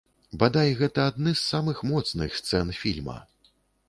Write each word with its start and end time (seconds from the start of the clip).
Бадай, 0.43 0.69
гэта 0.79 1.03
адны 1.09 1.33
з 1.35 1.43
самых 1.49 1.83
моцных 1.89 2.39
сцэн 2.39 2.73
фільма. 2.79 3.19